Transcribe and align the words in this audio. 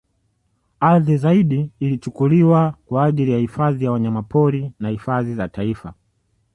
Ardhi 0.79 1.17
zaidi 1.17 1.71
ilichukuliwa 1.79 2.77
kwa 2.85 3.05
ajili 3.05 3.31
ya 3.31 3.37
hifadhi 3.37 3.85
ya 3.85 3.91
wanyamapori 3.91 4.73
na 4.79 4.89
hifadhi 4.89 5.35
za 5.35 5.47
taifa 5.49 5.93